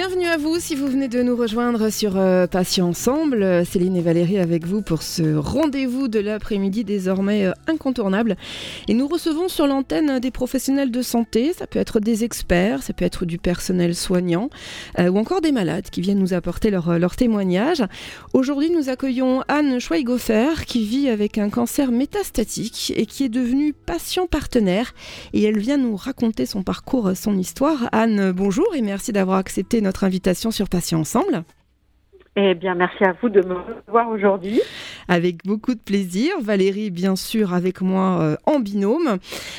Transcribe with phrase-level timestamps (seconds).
[0.00, 3.42] Bienvenue à vous si vous venez de nous rejoindre sur euh, Patients Ensemble.
[3.42, 8.36] Euh, Céline et Valérie avec vous pour ce rendez-vous de l'après-midi désormais euh, incontournable.
[8.86, 12.92] Et nous recevons sur l'antenne des professionnels de santé, ça peut être des experts, ça
[12.92, 14.50] peut être du personnel soignant
[14.98, 17.82] ou encore des malades qui viennent nous apporter leur, leur témoignage.
[18.32, 23.72] Aujourd'hui, nous accueillons Anne Schweighofer qui vit avec un cancer métastatique et qui est devenue
[23.72, 24.94] patient partenaire.
[25.32, 27.88] Et elle vient nous raconter son parcours, son histoire.
[27.90, 31.44] Anne, bonjour et merci d'avoir accepté notre invitation sur Patients Ensemble.
[32.40, 33.56] Eh bien, merci à vous de me
[33.88, 34.60] voir aujourd'hui.
[35.08, 36.34] Avec beaucoup de plaisir.
[36.40, 39.18] Valérie, bien sûr, avec moi euh, en binôme.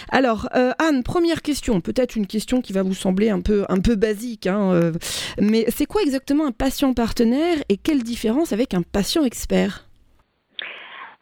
[0.10, 3.80] Alors, euh, Anne, première question, peut-être une question qui va vous sembler un peu, un
[3.82, 4.94] peu basique, hein, euh,
[5.42, 9.89] mais c'est quoi exactement un patient partenaire et quelle différence avec un patient expert?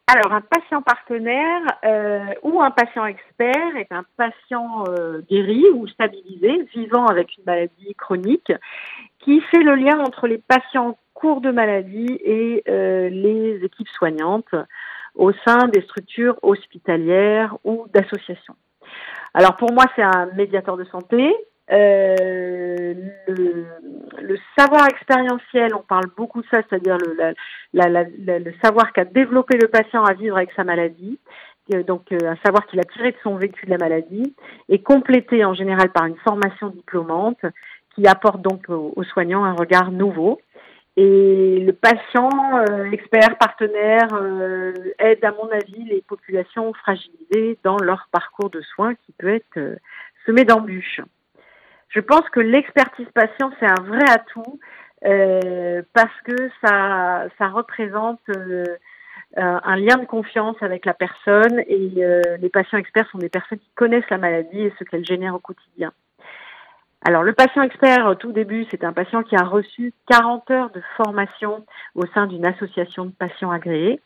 [0.10, 1.62] Alors, un patient partenaire
[2.42, 4.86] ou un patient expert est un patient
[5.30, 8.54] guéri ou stabilisé, vivant avec une maladie chronique,
[9.20, 13.90] qui fait le lien entre les patients en cours de maladie et euh, les équipes
[13.90, 14.54] soignantes
[15.16, 18.56] au sein des structures hospitalières ou d'associations.
[19.34, 21.36] Alors pour moi, c'est un médiateur de santé.
[21.72, 22.94] Euh,
[23.28, 30.04] le, savoir expérientiel, on parle beaucoup de ça, c'est-à-dire le, savoir qu'a développé le patient
[30.04, 31.20] à vivre avec sa maladie,
[31.74, 34.34] euh, donc un savoir qu'il a tiré de son vécu de la maladie,
[34.70, 37.46] est complété en général par une formation diplômante
[37.98, 40.40] qui apporte donc aux, soignants un regard nouveau.
[40.98, 42.30] Et le patient,
[42.70, 48.62] euh, expert, partenaire, euh, aide à mon avis les populations fragilisées dans leur parcours de
[48.62, 49.76] soins qui peut être euh,
[50.26, 51.02] semé d'embûches.
[51.90, 54.60] Je pense que l'expertise patient, c'est un vrai atout
[55.94, 58.20] parce que ça, ça représente
[59.36, 61.78] un lien de confiance avec la personne et
[62.40, 65.40] les patients experts sont des personnes qui connaissent la maladie et ce qu'elle génère au
[65.40, 65.92] quotidien.
[67.06, 70.72] Alors, le patient expert, au tout début, c'est un patient qui a reçu 40 heures
[70.72, 71.64] de formation
[71.96, 74.02] au sein d'une association de patients agréés.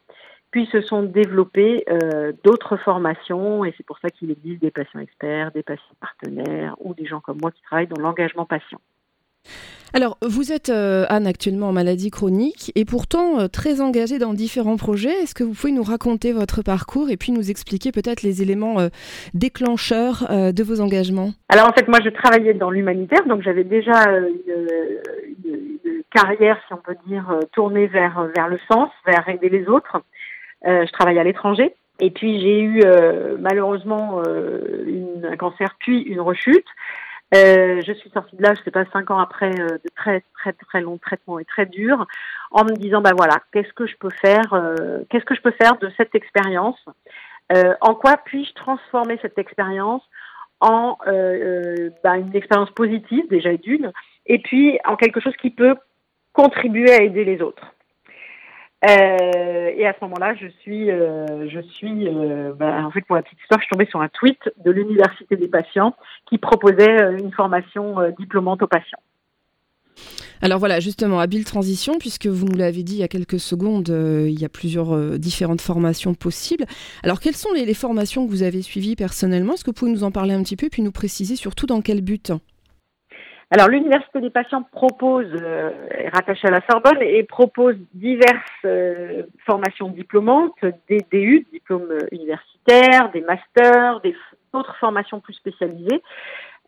[0.51, 4.99] Puis se sont développées euh, d'autres formations et c'est pour ça qu'il existe des patients
[4.99, 8.79] experts, des patients partenaires ou des gens comme moi qui travaillent dans l'engagement patient.
[9.93, 14.33] Alors, vous êtes, euh, Anne, actuellement en maladie chronique et pourtant euh, très engagée dans
[14.33, 15.11] différents projets.
[15.11, 18.79] Est-ce que vous pouvez nous raconter votre parcours et puis nous expliquer peut-être les éléments
[18.79, 18.87] euh,
[19.33, 21.31] déclencheurs de vos engagements?
[21.49, 24.67] Alors, en fait, moi, je travaillais dans l'humanitaire, donc j'avais déjà une,
[26.13, 30.01] carrière, si on peut dire, tournée vers, vers le sens, vers aider les autres.
[30.65, 31.75] Je travaillais à l'étranger.
[31.99, 32.81] Et puis j'ai eu
[33.39, 36.65] malheureusement un cancer puis une rechute.
[37.33, 40.21] Euh, je suis sortie de là, je sais pas, cinq ans après euh, de très
[40.37, 42.05] très très longs traitements et très durs,
[42.51, 45.51] en me disant bah voilà, qu'est-ce que je peux faire, euh, qu'est-ce que je peux
[45.51, 46.83] faire de cette expérience,
[47.81, 50.03] en quoi puis-je transformer cette expérience
[50.61, 50.97] en
[52.03, 53.91] bah, une expérience positive déjà d'une,
[54.25, 55.75] et puis en quelque chose qui peut
[56.33, 57.73] contribuer à aider les autres?
[58.89, 63.15] Euh, et à ce moment-là, je suis, euh, je suis, euh, bah, en fait, pour
[63.15, 65.95] la petite histoire, je suis tombée sur un tweet de l'université des patients
[66.27, 68.99] qui proposait une formation diplômante aux patients.
[70.43, 73.89] Alors voilà, justement, habile transition, puisque vous nous l'avez dit il y a quelques secondes,
[73.89, 76.65] il y a plusieurs différentes formations possibles.
[77.03, 79.53] Alors, quelles sont les, les, formations que vous avez suivies personnellement?
[79.53, 81.81] Est-ce que vous pouvez nous en parler un petit peu, puis nous préciser surtout dans
[81.81, 82.31] quel but?
[83.53, 89.23] Alors, l'Université des patients propose, euh, est rattachée à la Sorbonne, et propose diverses euh,
[89.45, 94.15] formations diplômantes, des DU, diplômes universitaires, des masters, des
[94.53, 96.01] autres formations plus spécialisées.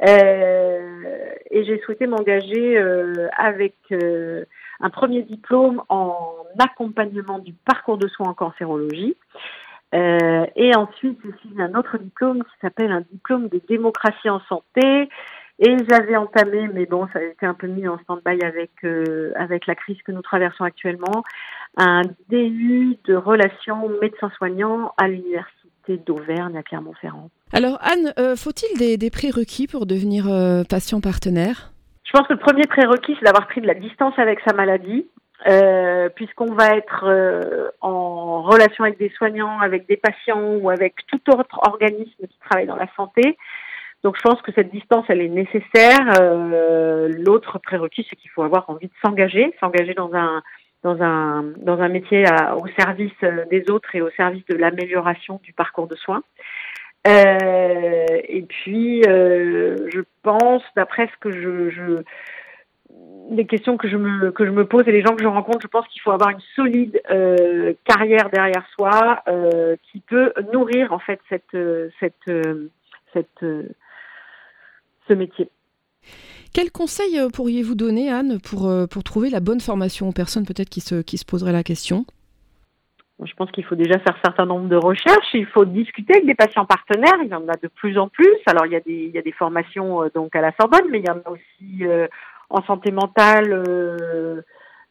[0.06, 2.78] Euh, et j'ai souhaité m'engager
[3.38, 9.16] avec un premier diplôme en accompagnement du parcours de soins en cancérologie.
[9.94, 15.08] et ensuite, j'ai un autre diplôme qui s'appelle un diplôme de démocratie en santé,
[15.60, 19.32] et j'avais entamé, mais bon, ça a été un peu mis en stand-by avec, euh,
[19.36, 21.24] avec la crise que nous traversons actuellement,
[21.78, 27.30] un DU de relations médecins-soignants à l'université d'Auvergne à Clermont-Ferrand.
[27.52, 31.72] Alors Anne, euh, faut-il des, des, prérequis pour devenir euh, patient partenaire?
[32.04, 35.06] Je pense que le premier prérequis, c'est d'avoir pris de la distance avec sa maladie.
[36.16, 41.60] puisqu'on va être en relation avec des soignants, avec des patients ou avec tout autre
[41.68, 43.38] organisme qui travaille dans la santé,
[44.04, 46.20] donc je pense que cette distance, elle est nécessaire.
[46.20, 50.44] Euh, L'autre prérequis, c'est qu'il faut avoir envie de s'engager, s'engager dans un
[50.84, 52.26] dans un dans un métier
[52.58, 56.22] au service euh, des autres et au service de l'amélioration du parcours de soins.
[57.08, 62.02] Euh, et puis, je pense, d'après ce que je,
[63.32, 65.62] les questions que je me que je me pose et les gens que je rencontre,
[65.62, 67.02] je pense qu'il faut avoir une solide
[67.86, 69.24] carrière derrière soi
[69.84, 71.58] qui peut nourrir en fait cette
[72.02, 72.30] cette
[73.14, 73.46] cette
[75.08, 75.50] ce métier.
[76.54, 80.82] Quel conseil pourriez-vous donner, Anne, pour, pour trouver la bonne formation aux personnes peut-être qui
[80.82, 82.06] se, qui se poseraient la question?
[83.24, 85.34] Je pense qu'il faut déjà faire un certain nombre de recherches.
[85.34, 87.18] Il faut discuter avec des patients partenaires.
[87.24, 88.36] Il y en a de plus en plus.
[88.46, 91.00] Alors, il y a des, il y a des formations donc à la Sorbonne, mais
[91.00, 91.86] il y en a aussi
[92.54, 94.42] en santé mentale, euh,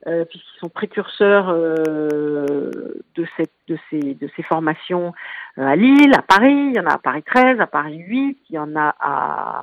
[0.09, 2.71] euh, puisqu'ils sont précurseurs euh,
[3.15, 5.15] de, cette, de, ces, de ces formations
[5.57, 8.55] à Lille, à Paris, il y en a à Paris 13, à Paris 8, il
[8.57, 9.63] y en a à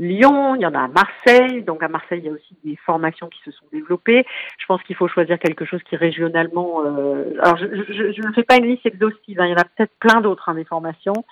[0.00, 1.62] Lyon, il y en a à Marseille.
[1.62, 4.24] Donc à Marseille, il y a aussi des formations qui se sont développées.
[4.58, 6.82] Je pense qu'il faut choisir quelque chose qui régionalement.
[6.86, 7.34] Euh...
[7.42, 9.38] Alors je, ne fais pas une liste exhaustive.
[9.38, 9.46] Hein.
[9.46, 11.24] Il y en a peut-être plein d'autres hein, des formations.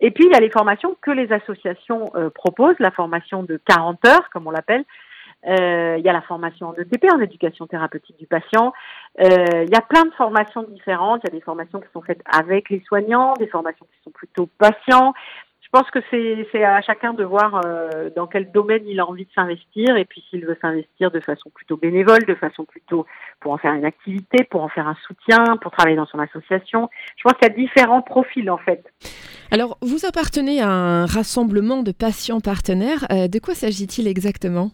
[0.00, 3.60] Et puis il y a les formations que les associations euh, proposent, la formation de
[3.66, 4.84] 40 heures, comme on l'appelle,
[5.46, 8.72] euh, il y a la formation en ETP, en éducation thérapeutique du patient.
[9.20, 11.20] Euh, il y a plein de formations différentes.
[11.24, 14.10] Il y a des formations qui sont faites avec les soignants, des formations qui sont
[14.10, 15.12] plutôt patients.
[15.74, 15.98] Je pense que
[16.52, 20.04] c'est à chacun de voir euh, dans quel domaine il a envie de s'investir et
[20.04, 23.06] puis s'il veut s'investir de façon plutôt bénévole, de façon plutôt
[23.40, 26.88] pour en faire une activité, pour en faire un soutien, pour travailler dans son association.
[27.16, 28.84] Je pense qu'il y a différents profils en fait.
[29.50, 33.08] Alors, vous appartenez à un rassemblement de patients partenaires.
[33.10, 34.70] de quoi s'agit-il exactement?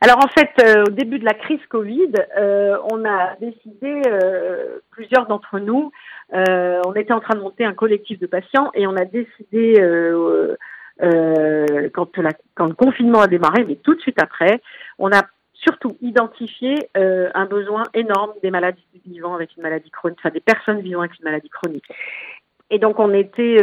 [0.00, 4.78] Alors en fait, euh, au début de la crise Covid, euh, on a décidé, euh,
[4.90, 5.90] plusieurs d'entre nous,
[6.32, 9.74] on était en train de monter un collectif de patients et on a décidé,
[11.00, 14.60] quand, la, quand le confinement a démarré, mais tout de suite après,
[14.98, 18.76] on a surtout identifié un besoin énorme des malades
[19.06, 21.86] vivant avec une maladie chronique, enfin des personnes vivant avec une maladie chronique.
[22.70, 23.58] Et donc on était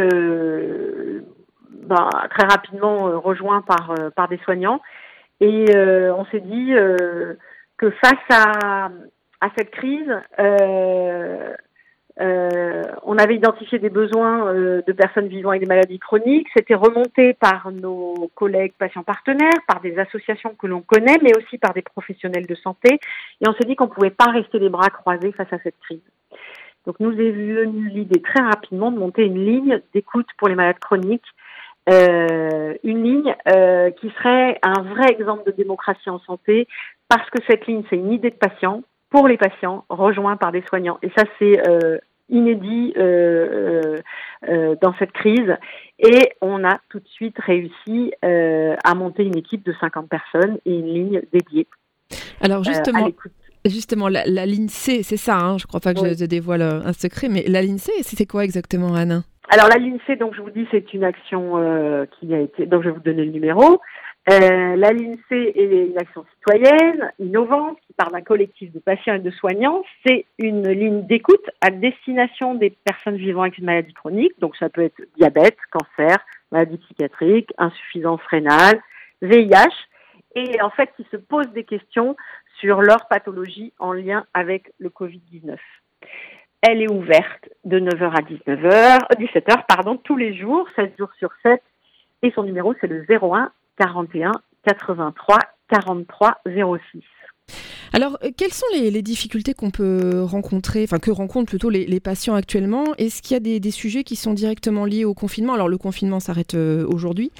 [1.70, 4.80] ben, très rapidement rejoints par, par des soignants
[5.42, 7.34] et euh, on s'est dit euh,
[7.76, 8.90] que face à,
[9.58, 10.08] cette crise,
[10.38, 11.52] euh,
[13.02, 16.46] on avait identifié des besoins de personnes vivant avec des maladies chroniques.
[16.56, 21.58] C'était remonté par nos collègues patients partenaires, par des associations que l'on connaît, mais aussi
[21.58, 23.00] par des professionnels de santé.
[23.40, 25.80] Et on s'est dit qu'on ne pouvait pas rester les bras croisés face à cette
[25.80, 26.02] crise.
[26.86, 30.78] Donc nous est venue l'idée très rapidement de monter une ligne d'écoute pour les malades
[30.78, 31.26] chroniques
[31.90, 36.68] euh, une ligne euh, qui serait un vrai exemple de démocratie en santé,
[37.08, 40.62] parce que cette ligne, c'est une idée de patient, pour les patients, rejoint par des
[40.68, 40.98] soignants.
[41.02, 41.98] Et ça, c'est euh,
[42.30, 42.94] inédit
[44.80, 45.54] dans cette crise.
[45.98, 50.74] Et on a tout de suite réussi à monter une équipe de 50 personnes et
[50.74, 51.66] une ligne dédiée.
[52.40, 53.10] Alors justement,
[53.64, 56.92] Justement, la, ligne C, c'est ça, hein, je ne crois pas que je, dévoile un
[56.92, 60.40] secret, mais la ligne C, c'était quoi exactement, Anne alors la ligne C, donc je
[60.40, 62.66] vous dis, c'est une action euh, qui a été.
[62.66, 63.80] Donc je vais vous donner le numéro.
[64.30, 69.14] Euh, la ligne C est une action citoyenne, innovante, qui part d'un collectif de patients
[69.14, 69.82] et de soignants.
[70.06, 74.32] C'est une ligne d'écoute à destination des personnes vivant avec une maladie chronique.
[74.38, 76.18] Donc ça peut être diabète, cancer,
[76.52, 78.80] maladie psychiatrique, insuffisance rénale,
[79.22, 79.74] VIH.
[80.36, 82.16] Et en fait, qui se posent des questions
[82.60, 85.56] sur leur pathologie en lien avec le Covid-19.
[86.62, 91.30] Elle est ouverte de 9h à 19h, 17h, pardon, tous les jours, 7 jours sur
[91.42, 91.60] 7.
[92.22, 94.30] Et son numéro, c'est le 01 41
[94.64, 95.38] 83
[95.68, 97.02] 43 06.
[97.94, 102.34] Alors, euh, quelles sont les, difficultés qu'on peut rencontrer, enfin que rencontrent plutôt les, patients
[102.34, 102.84] actuellement?
[102.96, 105.52] Est-ce qu'il y a des, sujets qui sont directement liés au confinement?
[105.52, 107.30] Alors, le confinement s'arrête euh, aujourd'hui,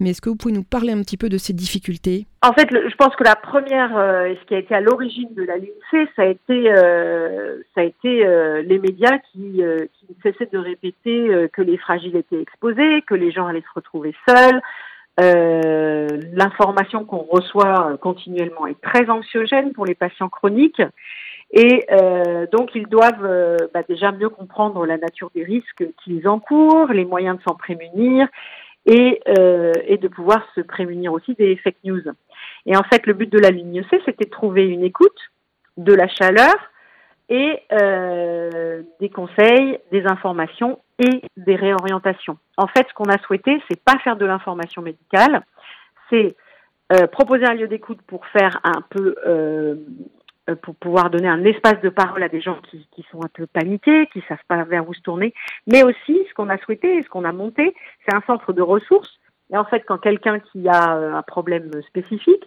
[0.00, 2.26] mais est-ce que vous pouvez nous parler un petit peu de ces difficultés?
[2.42, 5.42] En fait, je pense que la première, euh, ce qui a été à l'origine de
[5.42, 6.64] la ligne C, ça a été,
[7.74, 13.02] ça a été les médias qui, qui cessaient de répéter que les fragiles étaient exposés,
[13.06, 14.60] que les gens allaient se retrouver seuls.
[15.20, 20.82] Euh, l'information qu'on reçoit continuellement est très anxiogène pour les patients chroniques.
[21.50, 26.28] Et euh, donc, ils doivent euh, bah, déjà mieux comprendre la nature des risques qu'ils
[26.28, 28.28] encourent, les moyens de s'en prémunir
[28.86, 29.20] et,
[29.84, 32.00] et de pouvoir se prémunir aussi des fake news.
[32.64, 35.18] Et en fait, le but de la ligne C, c'était de trouver une écoute,
[35.76, 36.54] de la chaleur
[37.28, 37.60] et
[38.98, 42.38] des conseils, des informations et des réorientations.
[42.56, 45.42] En fait, ce qu'on a souhaité, c'est pas faire de l'information médicale,
[46.10, 46.36] c'est
[46.92, 49.76] euh, proposer un lieu d'écoute pour faire un peu, euh,
[50.62, 54.08] pour pouvoir donner un espace de parole à des gens qui, sont un peu paniqués,
[54.12, 55.34] qui savent pas vers où se tourner,
[55.66, 57.74] mais aussi ce qu'on a souhaité, ce qu'on a monté,
[58.04, 59.20] c'est un centre de ressources.
[59.50, 62.44] Et en fait, quand quelqu'un qui a un problème spécifique,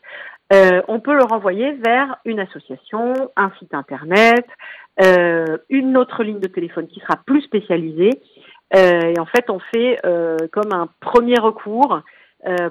[0.53, 4.46] euh, on peut le renvoyer vers une association, un site internet,
[5.01, 8.12] euh, une autre ligne de téléphone qui sera plus spécialisée.
[8.75, 12.01] Euh, et en fait, on fait euh, comme un premier recours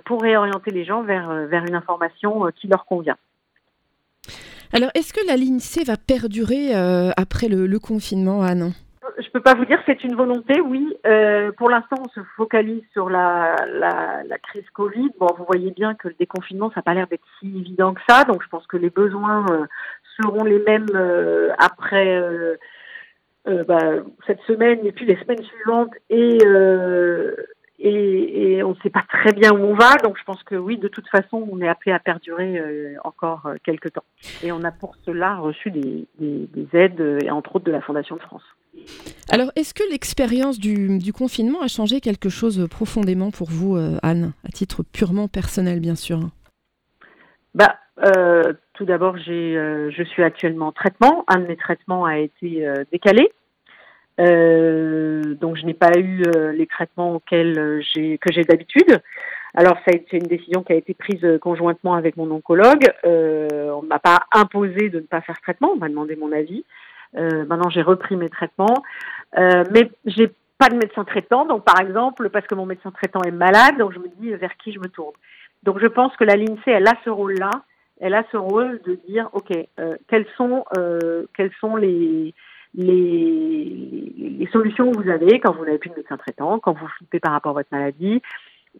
[0.04, 3.16] pour réorienter les gens vers, vers une information qui leur convient.
[4.72, 6.74] Alors, est-ce que la ligne C va perdurer
[7.16, 8.72] après le, confinement, Anne?
[9.20, 10.94] Je peux pas vous dire, c'est une volonté, oui.
[11.56, 13.56] pour l'instant, on se focalise sur la,
[14.42, 15.10] crise Covid.
[15.18, 18.00] Bon, vous voyez bien que le déconfinement, ça n'a pas l'air d'être si évident que
[18.08, 18.24] ça.
[18.24, 19.46] Donc, je pense que les besoins
[20.20, 20.86] seront les mêmes
[21.58, 22.56] après
[23.48, 27.34] euh, bah, cette semaine et puis les semaines suivantes et, euh,
[27.82, 29.96] on ne sait pas très bien où on va.
[29.96, 33.48] Donc je pense que oui, de toute façon, on est appelé à perdurer euh, encore
[33.64, 34.04] quelques temps.
[34.42, 37.80] Et on a pour cela reçu des, des, des, aides, et entre autres de la
[37.80, 38.42] Fondation de France.
[39.30, 44.48] Alors, est-ce que l'expérience du, confinement a changé quelque chose profondément pour vous, Anne, à
[44.48, 46.30] titre purement personnel, bien sûr?
[47.54, 51.24] Bah, euh, tout d'abord, euh, je suis actuellement en traitement.
[51.28, 53.30] Un de mes traitements a été euh, décalé.
[54.18, 56.22] donc, je n'ai pas eu
[56.52, 59.00] les traitements auxquels j'ai, que j'ai d'habitude.
[59.54, 62.86] Alors, ça a été une décision qui a été prise conjointement avec mon oncologue.
[63.02, 65.72] on ne m'a pas imposé de ne pas faire traitement.
[65.72, 66.64] On m'a demandé mon avis.
[67.14, 68.82] Maintenant, j'ai repris mes traitements.
[69.36, 71.46] mais j'ai pas de médecin traitant.
[71.46, 74.56] Donc, par exemple, parce que mon médecin traitant est malade, donc je me dis vers
[74.56, 75.14] qui je me tourne.
[75.62, 77.50] Donc, je pense que la l'INSEE, elle a ce rôle-là
[78.00, 82.34] elle a ce rôle de dire, OK, euh, quelles sont, euh, quelles sont les,
[82.74, 86.88] les, les, solutions que vous avez quand vous n'avez plus de médecin traitant, quand vous
[86.96, 88.22] flippez par rapport à votre maladie,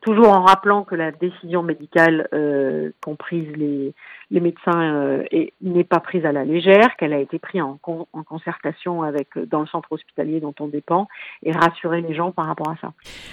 [0.02, 3.94] toujours en rappelant que la décision médicale euh, comprise les,
[4.30, 5.25] les médecins euh,
[5.61, 9.47] n'est pas prise à la légère, qu'elle a été prise en, en, concertation avec euh,
[9.47, 11.09] dans le centre hospitalier dont on dépend
[11.42, 12.92] et rassurer les gens par rapport à ça.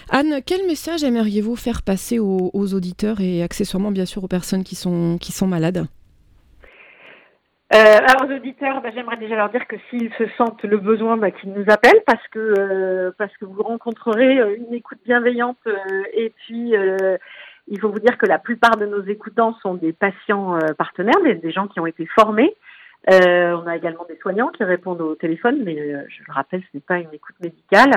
[0.09, 4.63] Anne, quel message aimeriez-vous faire passer aux, aux, auditeurs et accessoirement bien sûr aux personnes
[4.63, 5.85] qui sont, qui sont malades?
[7.73, 11.31] Euh, alors auditeurs, bah, j'aimerais déjà leur dire que s'ils se sentent le besoin, bah,
[11.31, 15.75] qu'ils nous appellent parce que euh, parce que vous rencontrerez euh, une écoute bienveillante euh,
[16.13, 16.73] et puis
[17.69, 21.35] il faut vous dire que la plupart de nos écoutants sont des patients partenaires, des,
[21.35, 22.55] des, gens qui ont été formés.
[23.09, 25.75] on a également des soignants qui répondent au téléphone, mais
[26.07, 27.91] je le rappelle, ce n'est pas une écoute médicale.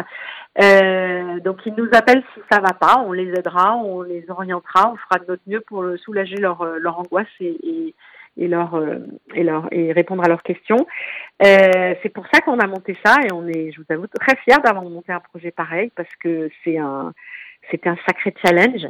[1.44, 4.96] donc ils nous appellent si ça va pas, on les aidera, on les orientera, on
[4.96, 7.94] fera de notre mieux pour soulager leur leur angoisse et, et
[8.36, 8.98] et leur euh,
[9.34, 10.86] et leur et répondre à leurs questions.
[11.44, 14.36] Euh, c'est pour ça qu'on a monté ça et on est, je vous avoue, très
[14.36, 17.12] fiers d'avoir monté un projet pareil parce que c'est un
[17.70, 18.86] c'était un sacré challenge.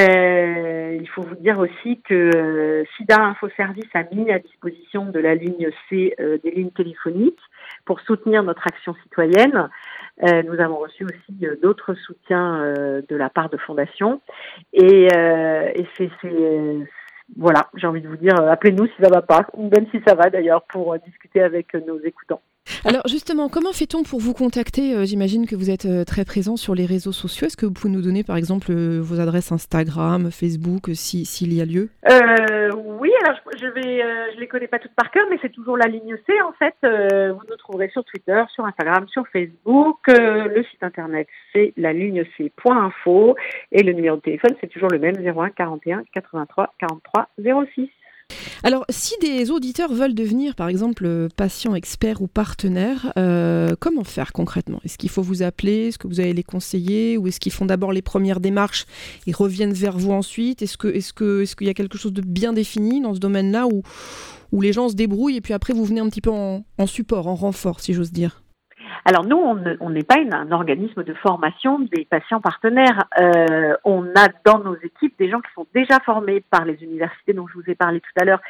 [0.00, 5.18] Euh, il faut vous dire aussi que SIDA Info Service a mis à disposition de
[5.18, 7.40] la ligne C des lignes téléphoniques
[7.84, 9.68] pour soutenir notre action citoyenne.
[10.22, 12.72] Nous avons reçu aussi d'autres soutiens
[13.08, 14.20] de la part de fondations
[14.72, 16.10] et, et c'est
[17.36, 20.00] voilà, j'ai envie de vous dire, euh, appelez-nous si ça va pas, ou même si
[20.06, 22.42] ça va d'ailleurs, pour euh, discuter avec euh, nos écoutants.
[22.84, 25.06] Alors justement, comment fait-on pour vous contacter?
[25.06, 27.46] J'imagine que vous êtes très présent sur les réseaux sociaux.
[27.46, 31.64] Est-ce que vous pouvez nous donner par exemple vos adresses Instagram, Facebook, s'il y a
[31.64, 31.90] lieu?
[32.06, 36.16] Oui, alors je, je les connais pas toutes par cœur, mais c'est toujours la ligne
[36.26, 36.74] C en fait.
[36.82, 39.98] vous nous trouverez sur Twitter, sur Instagram, sur Facebook.
[40.08, 43.36] le site internet c'est la ligne C.info
[43.72, 47.28] et le numéro de téléphone c'est toujours le même 01 41 83 43
[47.74, 47.88] 06.
[48.62, 54.32] Alors, si des auditeurs veulent devenir, par exemple, patients experts ou partenaires, euh, comment faire
[54.32, 54.80] concrètement?
[54.84, 55.88] Est-ce qu'il faut vous appeler?
[55.88, 57.16] Est-ce que vous allez les conseiller?
[57.16, 58.86] Ou est-ce qu'ils font d'abord les premières démarches
[59.26, 60.62] et reviennent vers vous ensuite?
[60.62, 63.66] Est-ce qu'il y a quelque chose de bien défini dans ce domaine-là
[64.52, 67.26] où les gens se débrouillent et puis après vous venez un petit peu en support,
[67.26, 68.42] en renfort, si j'ose dire?
[69.04, 69.38] Alors nous,
[69.80, 73.04] on n'est pas un organisme de formation des patients partenaires.
[73.20, 77.32] Euh, on a dans nos équipes des gens qui sont déjà formés par les universités
[77.32, 78.40] dont je vous ai parlé tout à l'heure.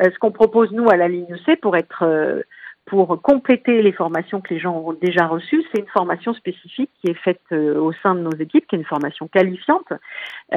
[0.00, 2.42] Euh, ce qu'on propose nous à la ligne C pour être euh,
[2.86, 7.10] pour compléter les formations que les gens ont déjà reçues, c'est une formation spécifique qui
[7.10, 9.92] est faite au sein de nos équipes, qui est une formation qualifiante.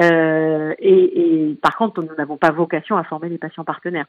[0.78, 4.06] et, par contre, nous n'avons pas vocation à former les patients partenaires.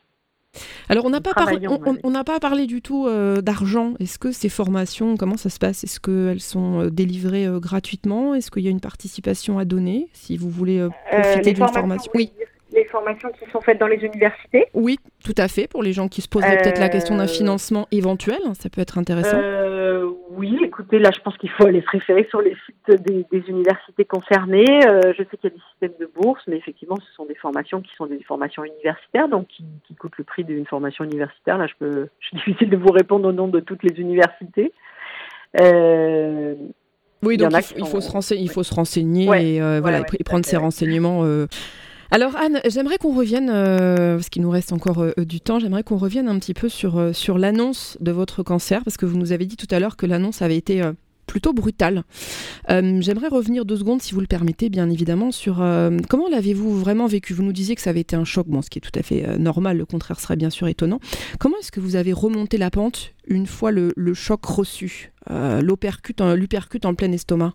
[0.89, 1.67] Alors, on n'a pas, parlé,
[2.03, 3.93] on, n'a pas parlé du tout euh, d'argent.
[3.99, 5.83] Est-ce que ces formations, comment ça se passe?
[5.83, 8.35] Est-ce qu'elles sont euh, délivrées euh, gratuitement?
[8.35, 12.11] Est-ce qu'il y a une participation à donner si vous voulez profiter d'une formation?
[12.15, 12.31] Oui
[12.73, 14.65] les formations qui sont faites dans les universités.
[14.73, 15.67] Oui, tout à fait.
[15.67, 18.81] Pour les gens qui se poseraient peut-être la question d'un euh, financement éventuel, ça peut
[18.81, 19.37] être intéressant.
[19.37, 23.43] Euh, oui, écoutez, là, je pense qu'il faut aller se référer sur les sites des,
[23.47, 24.85] universités concernées.
[24.87, 27.35] Euh, je sais qu'il y a des systèmes de bourse, mais effectivement, ce sont des
[27.35, 29.65] formations qui sont des formations universitaires, donc qui,
[29.99, 31.57] coûtent le prix d'une formation universitaire.
[31.57, 34.73] Là, je peux, je suis difficile de vous répondre au nom de toutes les universités.
[37.21, 40.57] oui, donc il, faut, se renseigner, il faut se renseigner et, voilà, et prendre ces
[40.57, 41.23] renseignements
[42.11, 45.83] alors Anne, j'aimerais qu'on revienne, euh, parce qu'il nous reste encore euh, du temps, j'aimerais
[45.83, 49.17] qu'on revienne un petit peu sur, euh, sur l'annonce de votre cancer, parce que vous
[49.17, 50.83] nous avez dit tout à l'heure que l'annonce avait été
[51.25, 52.03] plutôt brutal.
[52.69, 55.55] J'aimerais revenir deux secondes, si vous le permettez, bien évidemment, sur
[56.09, 57.33] comment l'avez-vous vraiment vécu?
[57.33, 59.01] Vous nous disiez que ça avait été un choc, bon, ce qui est tout à
[59.01, 60.99] fait normal, le contraire serait bien sûr étonnant.
[61.39, 65.11] Comment est-ce que vous avez remonté la pente une fois le, choc reçu,
[65.61, 67.53] l'upercute en, en plein estomac?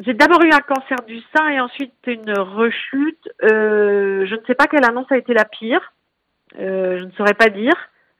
[0.00, 3.28] J'ai d'abord eu un cancer du sein et ensuite une rechute.
[3.44, 5.92] Euh, je ne sais pas quelle annonce a été la pire.
[6.58, 7.74] Euh, je ne saurais pas dire.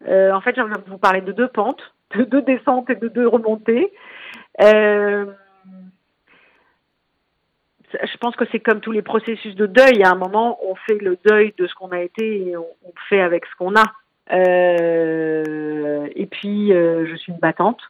[0.07, 1.83] Euh, en fait, j'ai envie de vous parler de deux pentes,
[2.16, 3.93] de deux descentes et de deux remontées.
[4.61, 5.26] je
[8.21, 10.04] pense que c'est comme tous les processus de deuil.
[10.04, 12.93] À un moment, on fait le deuil de ce qu'on a été et on, on
[13.09, 13.95] fait avec ce qu'on a.
[14.31, 17.81] et puis, je suis une battante.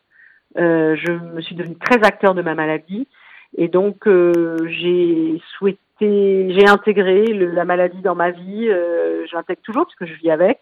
[0.57, 3.07] je me suis devenue très acteur de ma maladie.
[3.57, 8.69] Et donc, euh, j'ai souhaité, j'ai intégré la maladie dans ma vie.
[8.69, 10.61] Euh, je l'intègre toujours parce que je vis avec.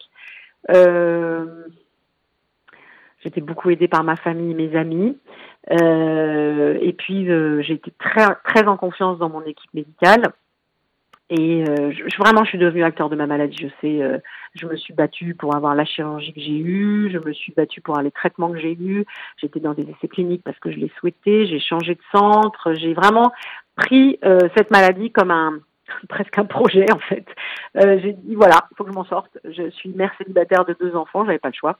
[0.70, 1.64] Euh,
[3.22, 5.16] J'étais beaucoup aidée par ma famille et mes amis.
[5.70, 10.32] Euh, et puis, euh, j'ai été très, très en confiance dans mon équipe médicale.
[11.30, 13.56] Et euh, je, vraiment, je suis devenue acteur de ma maladie.
[13.56, 14.18] Je sais, euh,
[14.54, 17.80] je me suis battue pour avoir la chirurgie que j'ai eue, je me suis battue
[17.80, 19.06] pour les traitements que j'ai eus.
[19.38, 21.46] J'étais dans des essais cliniques parce que je l'ai souhaité.
[21.46, 22.74] J'ai changé de centre.
[22.74, 23.32] J'ai vraiment
[23.76, 25.58] pris euh, cette maladie comme un
[26.08, 27.26] presque un projet en fait.
[27.74, 29.38] j'ai dit voilà, il faut que je m'en sorte.
[29.44, 31.78] Je suis mère célibataire de deux enfants, j'avais pas le choix.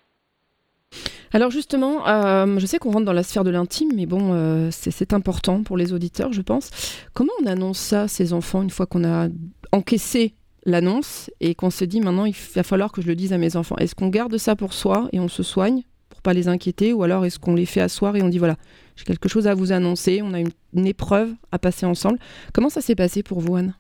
[1.35, 4.69] Alors justement, euh, je sais qu'on rentre dans la sphère de l'intime, mais bon, euh,
[4.71, 6.71] c'est important pour les auditeurs, je pense.
[7.15, 9.29] Comment on annonce ça, ces enfants, une fois qu'on a
[9.73, 10.35] encaissé
[10.65, 13.57] l'annonce et qu'on se dit maintenant, il va falloir que je le dise à mes
[13.57, 13.77] enfants?
[13.77, 17.03] Est-ce qu'on garde ça pour soi et on se soigne pour pas les inquiéter, ou
[17.03, 18.57] alors est-ce qu'on les fait asseoir et on dit voilà,
[18.97, 22.19] j'ai quelque chose à vous annoncer, on a une épreuve à passer ensemble.
[22.53, 23.75] Comment ça s'est passé pour vous, Anne?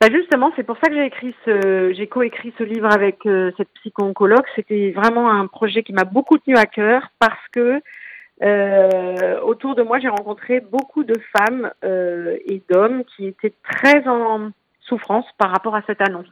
[0.00, 3.50] Bah justement, c'est pour ça que j'ai écrit ce, j'ai coécrit ce livre avec euh,
[3.56, 4.44] cette psycho-oncologue.
[4.54, 7.80] C'était vraiment un projet qui m'a beaucoup tenu à cœur parce que
[8.42, 14.06] euh, autour de moi, j'ai rencontré beaucoup de femmes euh, et d'hommes qui étaient très
[14.06, 14.50] en
[14.82, 16.28] souffrance par rapport à cette annonce.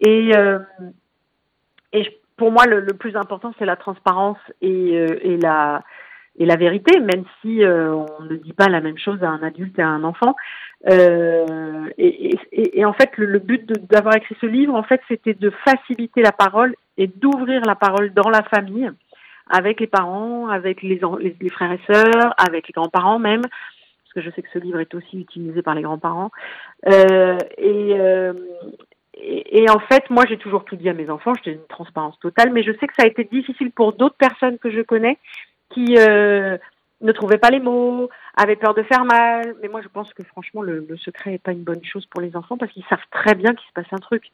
[0.00, 0.32] Et,
[2.38, 5.82] pour moi, le, plus important, c'est la transparence et la
[6.38, 9.78] et la vérité, même si on ne dit pas la même chose à un adulte
[9.78, 10.36] et à un enfant.
[10.86, 16.22] Euh, et, en fait, le, but d'avoir écrit ce livre, en fait, c'était de faciliter
[16.22, 18.90] la parole et d'ouvrir la parole dans la famille,
[19.50, 24.20] avec les parents, avec les, les, frères et sœurs, avec les grands-parents même, parce que
[24.20, 26.30] je sais que ce livre est aussi utilisé par les grands-parents.
[26.86, 28.32] Euh, et, euh,
[29.14, 32.18] et, et, en fait, moi, j'ai toujours tout dit à mes enfants, j'étais une transparence
[32.20, 35.18] totale, mais je sais que ça a été difficile pour d'autres personnes que je connais
[35.70, 36.56] qui euh,
[37.00, 39.54] ne trouvaient pas les mots, avaient peur de faire mal.
[39.62, 42.20] Mais moi, je pense que franchement, le, le secret n'est pas une bonne chose pour
[42.20, 44.24] les enfants parce qu'ils savent très bien qu'il se passe un truc.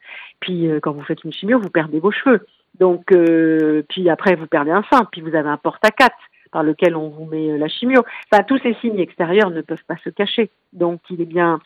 [0.40, 2.46] Puis, euh, quand vous faites une chimio, vous perdez vos cheveux.
[2.78, 5.04] Donc, euh, puis après, vous perdez un sein.
[5.12, 6.16] Puis, vous avez un porte à quatre
[6.52, 8.02] par lequel on vous met euh, la chimio.
[8.32, 10.50] Enfin, tous ces signes extérieurs ne peuvent pas se cacher.
[10.72, 11.60] Donc, il est bien,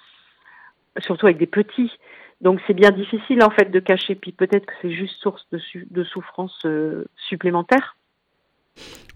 [0.98, 1.92] surtout avec des petits.
[2.40, 4.14] Donc, c'est bien difficile, en fait, de cacher.
[4.14, 7.97] Puis, peut-être que c'est juste source de, de souffrance euh, supplémentaire.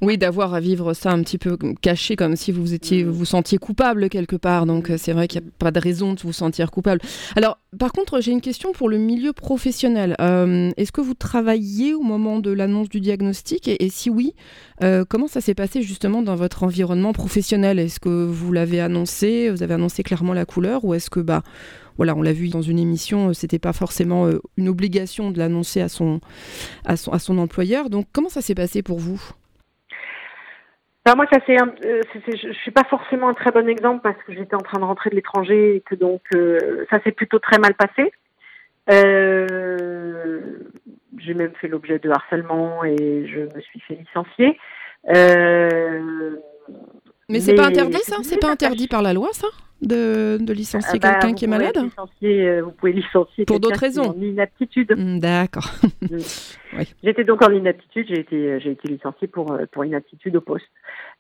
[0.03, 3.59] Oui, d'avoir à vivre ça un petit peu caché, comme si vous étiez, vous sentiez
[3.59, 4.67] coupable quelque part.
[4.67, 7.01] Donc euh, c'est vrai qu'il n'y a pas de raison de vous sentir coupable.
[7.37, 10.17] Alors, par contre, j'ai une question pour le milieu professionnel.
[10.21, 13.69] Euh, Est-ce que vous travailliez au moment de l'annonce du diagnostic?
[13.69, 14.35] Et, et, si oui,
[14.83, 17.79] euh, comment ça s'est passé justement dans votre environnement professionnel?
[17.79, 21.45] Est-ce que vous l'avez annoncé, vous avez annoncé clairement la couleur, ou est-ce que bah
[21.97, 25.81] voilà, on l'a vu dans une émission, euh, c'était pas forcément une obligation de l'annoncer
[25.81, 26.19] à son,
[26.85, 27.89] à son, à son employeur?
[27.89, 29.23] Donc comment ça s'est passé pour vous?
[31.05, 34.33] Alors moi, ça c'est, euh, je suis pas forcément un très bon exemple parce que
[34.33, 37.59] j'étais en train de rentrer de l'étranger et que donc euh, ça s'est plutôt très
[37.59, 38.13] mal passé.
[38.91, 40.41] Euh,
[41.19, 44.59] j'ai même fait l'objet de harcèlement et je me suis fait licencier.
[45.09, 46.37] Euh,
[47.29, 48.17] mais c'est pas interdit ça?
[48.23, 49.49] C'est pas interdit par la loi ça?
[49.83, 51.77] De, de licencier ah bah, quelqu'un qui est malade
[52.23, 54.11] euh, Vous pouvez licencier pour d'autres raisons.
[54.11, 54.95] En inaptitude.
[54.97, 55.71] Mm, d'accord.
[56.03, 56.17] Mm.
[56.79, 56.95] oui.
[57.05, 58.07] J'étais donc en inaptitude.
[58.09, 60.67] J'ai été j'ai été licenciée pour euh, pour inaptitude au poste.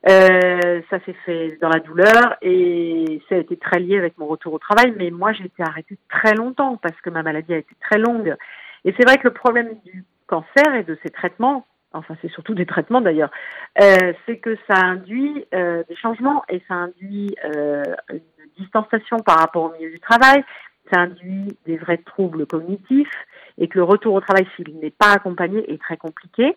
[0.09, 4.27] Euh, ça s'est fait dans la douleur et ça a été très lié avec mon
[4.27, 4.92] retour au travail.
[4.96, 8.35] Mais moi, j'ai été arrêtée très longtemps parce que ma maladie a été très longue.
[8.85, 12.55] Et c'est vrai que le problème du cancer et de ses traitements, enfin c'est surtout
[12.55, 13.31] des traitements d'ailleurs,
[13.81, 18.21] euh, c'est que ça induit euh, des changements et ça induit euh, une
[18.59, 20.45] distanciation par rapport au milieu du travail,
[20.93, 23.13] ça induit des vrais troubles cognitifs
[23.59, 26.57] et que le retour au travail, s'il n'est pas accompagné, est très compliqué.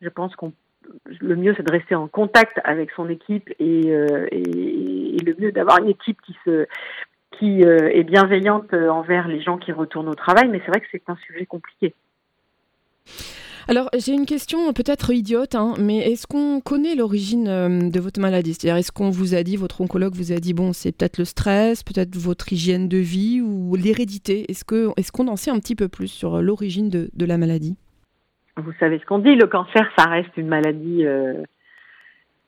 [0.00, 0.52] Je pense qu'on
[1.20, 5.88] le mieux c'est de rester en contact avec son équipe et, le mieux d'avoir une
[5.88, 6.66] équipe qui se
[7.38, 11.08] qui est bienveillante envers les gens qui retournent au travail, mais c'est vrai que c'est
[11.08, 11.94] un sujet compliqué.
[13.70, 18.20] Alors, j'ai une question peut-être idiote, hein, mais est-ce qu'on connaît l'origine euh, de votre
[18.20, 18.52] maladie?
[18.52, 21.24] C'est-à-dire, est-ce qu'on vous a dit, votre oncologue vous a dit, bon, c'est peut-être le
[21.24, 24.44] stress, peut-être votre hygiène de vie ou l'hérédité?
[24.50, 27.76] Est-ce qu'on est qu'on en sait un petit peu plus sur l'origine de, la maladie?
[28.56, 31.44] Vous savez ce qu'on dit, le cancer, ça reste une maladie euh,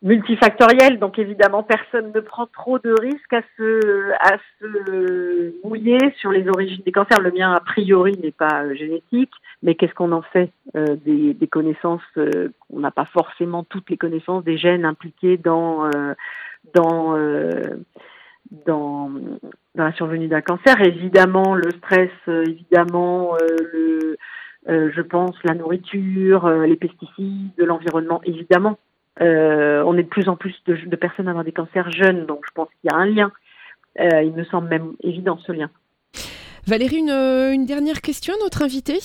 [0.02, 6.32] multifactorielle, donc évidemment, personne ne prend trop de risques à se, à se mouiller sur
[6.32, 7.20] les origines des cancers.
[7.20, 9.30] Le mien, a priori, n'est pas euh, génétique
[9.62, 13.88] mais qu'est-ce qu'on en fait euh, des, des, connaissances euh, On n'a pas forcément toutes
[13.90, 16.14] les connaissances des gènes impliqués dans euh,
[16.74, 17.16] dans,
[18.66, 19.10] dans
[19.74, 20.80] dans la survenue d'un cancer.
[20.80, 23.36] Évidemment, le stress, évidemment,
[23.72, 24.16] le
[24.66, 28.78] je pense la nourriture, les pesticides, l'environnement, évidemment.
[29.20, 32.40] On est de plus en plus de, de, personnes à avoir des cancers jeunes, donc
[32.46, 33.32] je pense qu'il y a un lien.
[33.98, 35.70] il me semble même évident ce lien.
[36.66, 38.98] Valérie, une, une dernière question à notre invité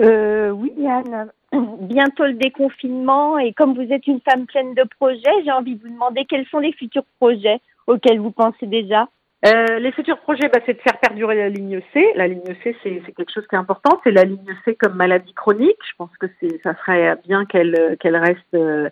[0.00, 1.30] euh, oui, Anne.
[1.80, 5.82] Bientôt le déconfinement et comme vous êtes une femme pleine de projets, j'ai envie de
[5.82, 9.08] vous demander quels sont les futurs projets auxquels vous pensez déjà?
[9.46, 12.04] Euh, les futurs projets, bah, c'est de faire perdurer la ligne C.
[12.16, 14.00] La ligne C, c'est quelque chose qui est important.
[14.02, 15.78] C'est la ligne C comme maladie chronique.
[15.88, 16.26] Je pense que
[16.62, 18.90] ça serait bien qu'elle reste, euh,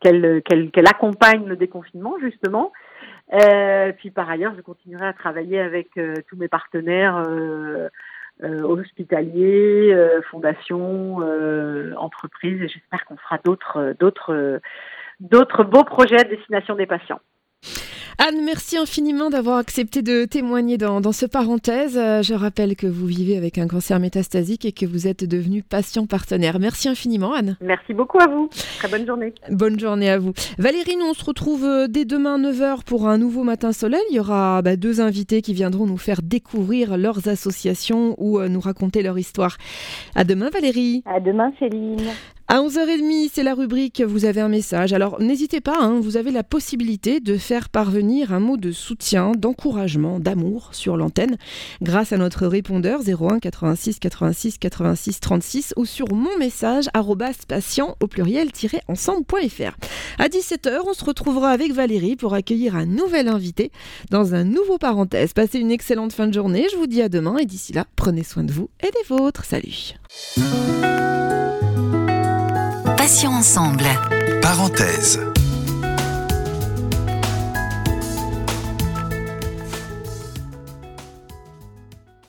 [0.00, 2.72] qu'elle accompagne le déconfinement justement.
[3.32, 5.88] Euh, puis par ailleurs, je continuerai à travailler avec
[6.28, 7.24] tous mes partenaires
[8.40, 9.96] hospitaliers,
[10.30, 11.16] fondations,
[11.96, 14.60] entreprises, et j'espère qu'on fera d'autres
[15.64, 17.20] beaux projets à destination des patients.
[18.20, 21.96] Anne, merci infiniment d'avoir accepté de témoigner dans, dans ce parenthèse.
[21.96, 25.62] Euh, je rappelle que vous vivez avec un cancer métastasique et que vous êtes devenu
[25.62, 26.58] patient partenaire.
[26.58, 27.56] Merci infiniment, Anne.
[27.60, 28.48] Merci beaucoup à vous.
[28.78, 29.32] Très bonne journée.
[29.50, 30.32] Bonne journée à vous.
[30.58, 34.02] Valérie, nous on se retrouve euh, dès demain 9h pour un nouveau Matin Soleil.
[34.10, 38.48] Il y aura bah, deux invités qui viendront nous faire découvrir leurs associations ou euh,
[38.48, 39.58] nous raconter leur histoire.
[40.16, 41.04] À demain, Valérie.
[41.06, 42.02] À demain, Céline.
[42.50, 44.94] À 11h30, c'est la rubrique Vous avez un message.
[44.94, 49.32] Alors n'hésitez pas, hein, vous avez la possibilité de faire parvenir un mot de soutien,
[49.36, 51.36] d'encouragement, d'amour sur l'antenne
[51.82, 56.86] grâce à notre répondeur 01 86 86 86 36 ou sur mon message
[57.46, 59.76] patient au pluriel-ensemble.fr.
[60.18, 63.70] À 17h, on se retrouvera avec Valérie pour accueillir un nouvel invité
[64.10, 65.34] dans un nouveau parenthèse.
[65.34, 68.24] Passez une excellente fin de journée, je vous dis à demain et d'ici là, prenez
[68.24, 69.44] soin de vous et des vôtres.
[69.44, 69.92] Salut
[73.26, 73.86] ensemble.
[74.42, 75.18] Parenthèse.